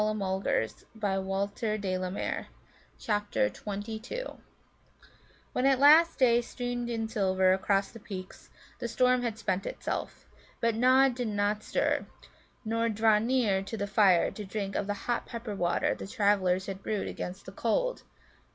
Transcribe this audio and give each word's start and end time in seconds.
CHAPTER 0.01 0.63
XXII 0.97 1.93
When 5.53 5.65
at 5.67 5.77
last 5.77 6.17
day 6.17 6.41
streamed 6.41 6.89
in 6.89 7.05
silver 7.07 7.53
across 7.53 7.91
the 7.91 7.99
peaks, 7.99 8.49
the 8.79 8.87
storm 8.87 9.21
had 9.21 9.37
spent 9.37 9.67
itself. 9.67 10.25
But 10.59 10.73
Nod 10.73 11.13
did 11.13 11.27
not 11.27 11.61
stir, 11.61 12.07
nor 12.65 12.89
draw 12.89 13.19
near 13.19 13.61
to 13.61 13.77
the 13.77 13.85
fire 13.85 14.31
to 14.31 14.43
drink 14.43 14.75
of 14.75 14.87
the 14.87 14.95
hot 15.05 15.27
pepper 15.27 15.53
water 15.55 15.93
the 15.93 16.07
travellers 16.07 16.65
had 16.65 16.81
brewed 16.81 17.07
against 17.07 17.45
the 17.45 17.51
cold. 17.51 18.01